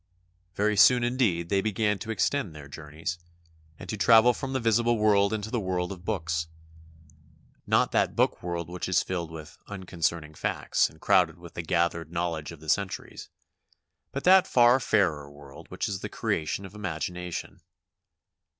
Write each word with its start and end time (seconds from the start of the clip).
Very 0.55 0.75
soon 0.77 1.03
indeed 1.03 1.49
they 1.49 1.61
began 1.61 1.99
to 1.99 2.09
extend 2.09 2.55
their 2.55 2.67
jour 2.67 2.89
neys 2.89 3.19
and 3.77 3.87
to 3.87 3.95
travel 3.95 4.33
from 4.33 4.51
the 4.51 4.59
visible 4.59 4.97
world 4.97 5.31
into 5.31 5.51
the 5.51 5.59
world 5.59 5.91
of 5.91 6.03
books, 6.03 6.47
not 7.67 7.91
that 7.91 8.15
book 8.15 8.41
world 8.41 8.67
which 8.67 8.89
is 8.89 9.03
filled 9.03 9.29
with" 9.29 9.59
unconcerning 9.69 10.35
facts" 10.35 10.89
and 10.89 10.99
crowded 10.99 11.37
with 11.37 11.53
the 11.53 11.61
gathered 11.61 12.11
knowledge 12.11 12.51
of 12.51 12.61
the 12.61 12.67
centuries, 12.67 13.29
but 14.11 14.23
that 14.23 14.47
far 14.47 14.79
fairer 14.79 15.29
world 15.31 15.69
which 15.69 15.87
is 15.87 15.99
the 15.99 16.09
creation 16.09 16.65
of 16.65 16.73
imagination. 16.73 17.59